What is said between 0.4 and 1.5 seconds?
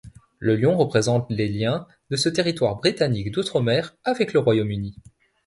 lion représente les